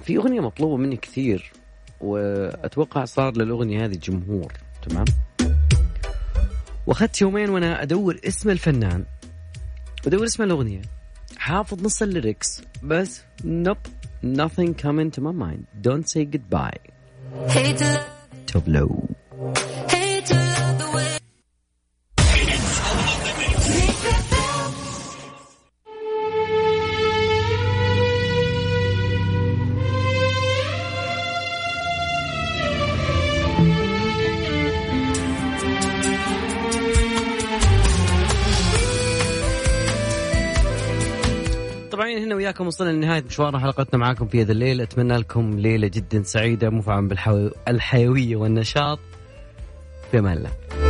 في 0.03 0.17
أغنية 0.17 0.41
مطلوبة 0.41 0.77
مني 0.77 0.97
كثير 0.97 1.53
وأتوقع 2.01 3.05
صار 3.05 3.37
للأغنية 3.37 3.85
هذه 3.85 3.97
جمهور 4.03 4.53
تمام؟ 4.89 5.05
وأخذت 6.89 7.21
يومين 7.21 7.51
وأنا 7.51 7.83
أدور 7.83 8.19
اسم 8.25 8.51
الفنان. 8.51 9.05
أدور 10.07 10.25
اسم 10.25 10.43
الأغنية. 10.43 10.83
حافظ 11.37 11.83
نص 11.83 12.03
الليركس. 12.03 12.63
بس 12.83 13.23
نوب 13.45 13.77
nothing 14.25 14.75
coming 14.75 15.11
to 15.11 15.21
my 15.21 15.33
mind. 15.33 15.65
Don't 15.83 16.09
say 16.09 16.25
goodbye. 16.25 16.79
Low 18.67 19.09
وياكم 42.49 42.67
وصلنا 42.67 42.91
لنهاية 42.91 43.25
مشوار 43.29 43.59
حلقتنا 43.59 43.99
معاكم 43.99 44.27
في 44.27 44.43
هذا 44.43 44.53
الليل. 44.53 44.81
أتمنى 44.81 45.17
لكم 45.17 45.59
ليلة 45.59 45.89
جدا 45.89 46.23
سعيدة 46.23 46.71
مفعمه 46.71 47.09
بالحيويه 47.67 48.37
والنشاط. 48.37 48.99
في 50.11 50.19
أمان 50.19 50.37
الله. 50.37 50.88